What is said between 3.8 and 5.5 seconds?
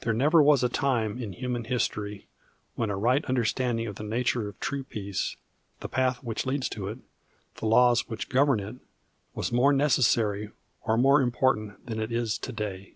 of the nature of true peace,